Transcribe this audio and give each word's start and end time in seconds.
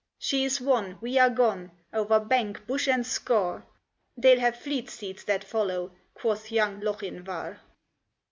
"She 0.17 0.45
is 0.45 0.59
won! 0.59 0.97
we 0.99 1.19
are 1.19 1.29
gone, 1.29 1.69
over 1.93 2.19
bank, 2.19 2.65
bush, 2.65 2.87
and 2.87 3.05
scaur; 3.05 3.63
They'll 4.17 4.39
have 4.39 4.57
fleet 4.57 4.89
steeds 4.89 5.25
that 5.25 5.43
follow," 5.43 5.91
quoth 6.15 6.51
young 6.51 6.79
Lochinvar. 6.81 7.59